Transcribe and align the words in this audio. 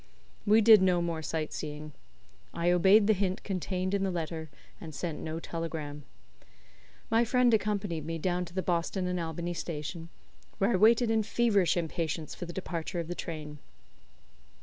We 0.47 0.61
did 0.61 0.81
no 0.81 0.99
more 0.99 1.21
sight 1.21 1.53
seeing. 1.53 1.91
I 2.55 2.71
obeyed 2.71 3.05
the 3.05 3.13
hint 3.13 3.43
contained 3.43 3.93
in 3.93 4.03
the 4.03 4.09
letter, 4.09 4.49
and 4.81 4.95
sent 4.95 5.19
no 5.19 5.39
telegram. 5.39 6.05
My 7.11 7.23
friend 7.23 7.53
accompanied 7.53 8.03
me 8.03 8.17
down 8.17 8.45
to 8.45 8.53
the 8.55 8.63
Boston 8.63 9.05
and 9.05 9.19
Albany 9.19 9.53
station, 9.53 10.09
where 10.57 10.71
I 10.71 10.75
waited 10.75 11.11
in 11.11 11.21
feverish 11.21 11.77
impatience 11.77 12.33
for 12.33 12.47
the 12.47 12.51
departure 12.53 12.99
of 12.99 13.09
the 13.09 13.13
train. 13.13 13.59